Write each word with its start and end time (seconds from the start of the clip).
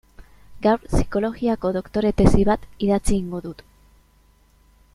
Gaur 0.67 0.79
psikologiako 0.85 1.71
doktore 1.75 2.11
tesi 2.21 2.47
bat 2.49 2.65
idatzi 2.87 3.13
egingo 3.19 3.43
dut. 3.49 3.63